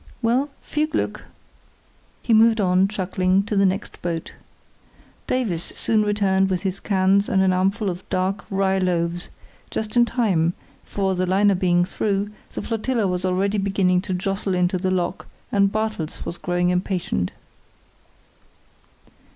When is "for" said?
10.83-11.13